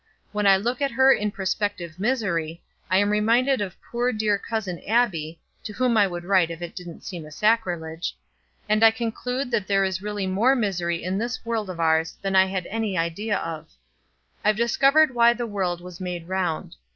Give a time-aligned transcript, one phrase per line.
[0.31, 4.81] When I look at her in prospective misery, I am reminded of poor, dear cousin
[4.87, 8.17] Abbie (to whom I would write if it didn't seem a sacrilege),
[8.67, 12.45] and I conclude there is really more misery in this world of ours than I
[12.47, 13.69] had any idea of.
[14.43, 16.77] I've discovered why the world was made round.